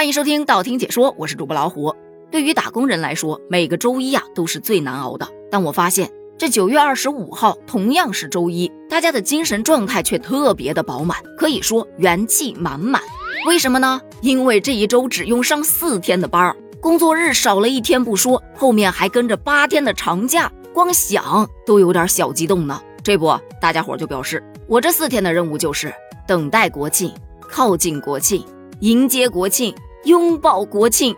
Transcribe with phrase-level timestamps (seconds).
[0.00, 1.94] 欢迎收听道听解说，我是主播老虎。
[2.30, 5.28] 对于打工人来说，每个周一啊都是最难熬的。
[5.50, 13.02] 但我发现这九月二十五号同样是周一，大家的精神状态却特别的饱满，可以说元气满满。
[13.44, 14.00] 为什么呢？
[14.22, 22.80] 因为这一周只用上四天的班儿，工作日少了一天不说，后面还跟着八天的长假，光想都有点小激动呢。
[23.02, 25.92] 这不，大家伙就表示，我这四天的任务就是
[26.26, 28.42] 等待国庆，靠近国庆。
[28.80, 29.74] 迎接国庆，
[30.04, 31.14] 拥抱国庆，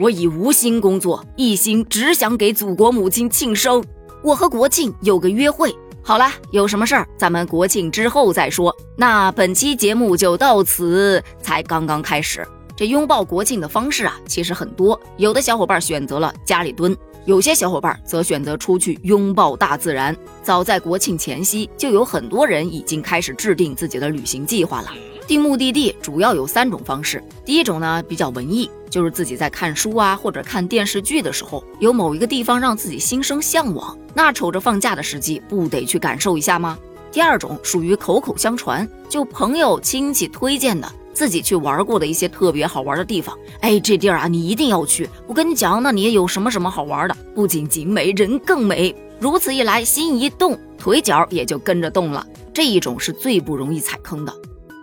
[0.00, 3.84] 我已无心工作，一心只想给祖国母亲庆生。
[4.24, 5.74] 我和国庆有个约会。
[6.02, 8.74] 好了，有什么事儿咱们国庆之后再说。
[8.96, 12.46] 那本期节目就到此，才刚刚开始。
[12.74, 14.98] 这拥抱国庆的方式啊，其实很多。
[15.18, 16.96] 有的小伙伴选择了家里蹲，
[17.26, 20.16] 有些小伙伴则选择出去拥抱大自然。
[20.42, 24.88] 早在国庆前夕，就有很多人已经开始制定自己的旅行计划了。
[25.26, 27.22] 定目的地主要有三种方式。
[27.44, 36.78] 第一种呢比较文艺，就是自己在看书啊或者看电视剧的时候，有某一个地方让自己心生向往，那瞅着放假的时机，不得去感受一下吗？
[37.10, 43.36] 第二种属于口口相传，就朋友亲戚推荐的，自己去玩过的一些特别好玩的地方。
[43.60, 48.94] 哎，这地儿啊你一定要去，我跟你讲，那里有什么什么好玩的，不仅景美，人更美。
[49.20, 52.26] 如此一来，心一动，腿脚也就跟着动了。
[52.54, 54.34] 这一种是最不容易踩坑的。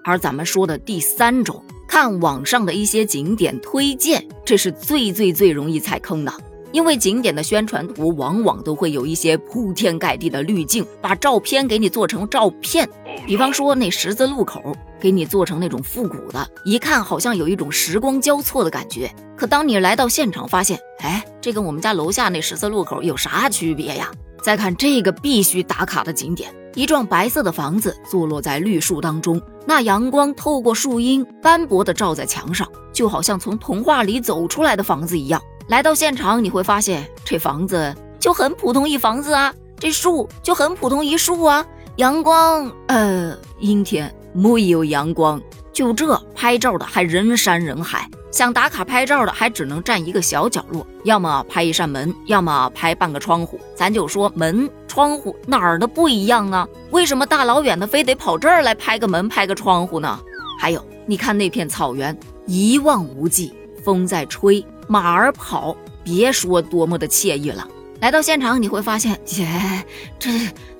[0.03, 6.33] 而咱们说的第三种，看网上的一些景点推荐，这是最最最容易踩坑的。
[6.71, 12.87] 因为景点的宣传图往往都会有一些铺天盖地的滤镜，把照片给你做成照片。
[13.25, 14.61] 比方说那十字路口，
[14.99, 19.11] 给你做成那种复古的，一看好像有一种时光交错的感觉。
[19.35, 24.11] 可当你来到现场，发现，哎，这跟我们家楼下那十字路口有啥区别呀？
[24.43, 26.53] 再看这个必须打卡的景点。
[26.75, 35.41] 一幢白色的房子坐落在绿树当中，那阳光透过树荫斑驳地照在墙上，就好像从童话里走出来的房子一样。
[35.67, 41.65] 来到现场，你会发现这房子就很普通一房子啊，这树就很普通一树啊。
[41.97, 45.41] 阳光，呃，阴天，没有阳光。
[45.71, 53.59] 就这拍照的还人山人海，想打卡拍照的还只能占一个小角落，要么拍一扇门，要么拍半个窗户。
[53.75, 56.67] 咱就说门窗户哪儿的不一样啊？
[56.91, 60.19] 为什么大老远的非得跑这儿来拍个门、拍个窗户呢？
[60.59, 62.13] 还有，你看那片草原
[62.45, 65.73] 一望无际，风在吹，马儿跑，
[66.03, 67.65] 别说多么的惬意了。
[68.01, 69.47] 来到现场，你会发现，姐，
[70.19, 70.29] 这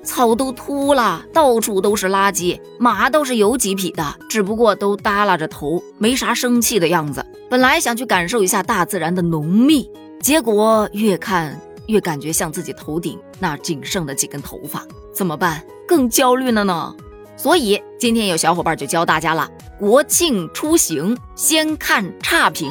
[0.02, 7.24] 草都秃了，到处都是垃圾，马倒是有几匹的，只不过都耷拉着头，没啥生气的样子。
[7.48, 11.58] 本来想去感受一下大自然的浓密，结果越看
[11.90, 15.62] 越感觉像自己头顶那仅剩的几根头发，怎么办？
[15.86, 16.94] 更焦虑了呢。
[17.36, 22.70] 所以今天有小伙伴就教大家了：国庆出行先看差评，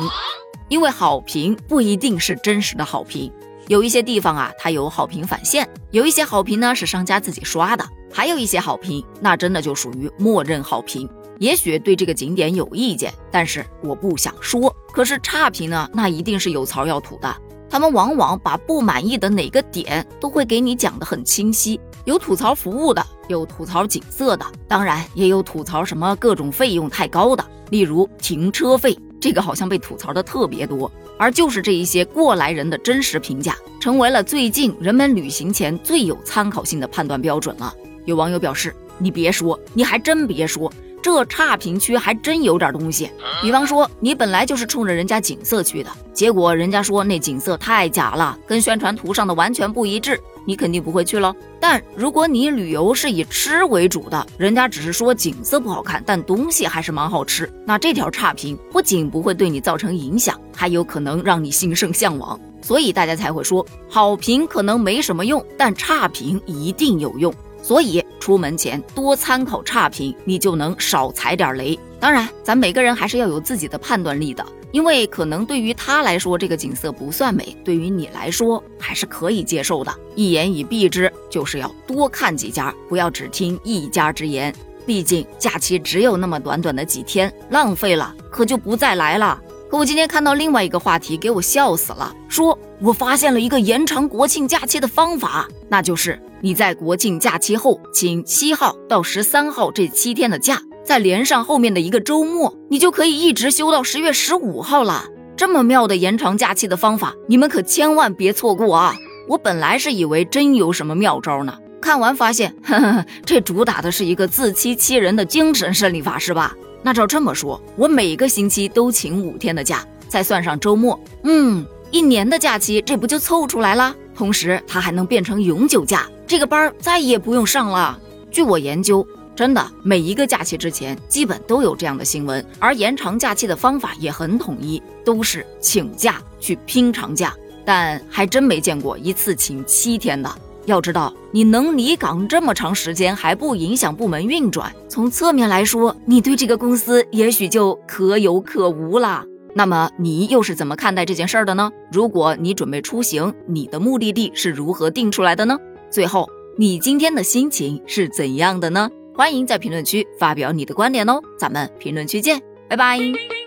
[0.68, 3.31] 因为好评不一定是真实的好评。
[3.68, 11.09] 有一些地方啊，它有好评返现；有一些好评呢是商家自己刷的；还有一些好评，那真的就属于默认好评。
[11.40, 14.75] 也许对这个景点有意见，但是我不想说。
[14.91, 17.36] 可是差评呢，那一定是有槽要吐的。
[17.69, 28.97] 他们往往把不满意的哪个点都会给你讲得很清晰，有吐槽服务的，有吐槽景色的，当然也有吐槽什么各种费用太高的，例如停车费。
[29.22, 37.74] 这个好像被吐槽的特别多，而就是这一些过来人的真实评价，成为了最近人们旅行前最有参考性的判断标准了。
[38.06, 40.72] 有网友表示：“你别说，你还真别说，
[41.02, 43.10] 这差评区还真有点东西。
[43.42, 51.36] 比方说，你本来就是冲着人家景色去的，结果人家说那景色太假了，跟宣传图上的完全不一致。”你肯定不会去了。
[51.60, 62.40] 但如果你旅游是以吃为主的，人家只是说景色不好看，但东西还是蛮好吃，那这条差评不仅不会对你造成影响，还有可能让你心生向往。
[62.64, 67.31] 所以大家才会说，好评可能没什么用，但差评一定有用。
[67.62, 71.78] 所以出门前多参考差评，你就能少踩点雷。
[72.00, 74.46] 当然，咱每个人还是要有自己的判断力的。
[74.72, 79.92] 因为可能对于他来说这个景色不算美，对于你来说还是可以接受的。
[80.13, 84.54] 一言以蔽之，就是要多看几家，不要只听一家之言。
[84.86, 89.42] 毕竟假期只有那么短短的几天，浪费了可就不再来了。
[89.72, 100.62] 可我今天看到另外一个话题，给我笑死了，说我发现了一个延长国庆假期的方法，那就是你在国庆假期后请七号到十三号这七天的假。
[100.83, 105.06] 再连上后面的一个周末，你就可以一直休到十月十五号了。
[105.38, 108.95] 这么妙的延长假期的方法，你们可千万别错过啊！
[109.27, 116.56] 我本来是以为真有什么妙招呢，看完发现，呵呵这主打的是一个自欺欺人的精神胜利法，是吧？
[116.81, 123.95] 那照这么说，我每个星期都请五天的假，再算上周末，嗯，一年的假期这不就凑出来了？
[124.15, 128.00] 同时，它还能变成永久假，这个班再也不用上了。
[128.30, 129.04] 据我研究，
[129.36, 137.34] 真的每一个假期之前基本都有这样的新闻，而延长假期的方法也很统一，都是请假去拼长假。
[137.66, 140.31] 但还真没见过一次请七天的。
[140.68, 149.25] 要知道，你能离岗这么长时间还不影响部门运转，从侧面来说，你对这个公司也许就可有可无了。
[149.56, 151.72] 那么你又是怎么看待这件事儿的呢？
[151.92, 155.58] 如果你准备出行，你的目的地是如何定出来的呢？
[155.89, 158.89] 最后，你今天的心情是怎样的呢？
[159.13, 163.38] 欢迎在评论区发表你的观点哦，咱们评论区见，拜拜。